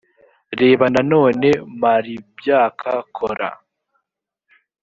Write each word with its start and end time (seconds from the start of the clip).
reba 0.59 0.85
nanone 0.93 1.49
mar 1.81 2.03
ibyak 2.17 2.81
kor 3.15 3.39